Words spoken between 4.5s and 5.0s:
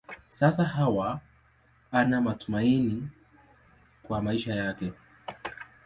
yake.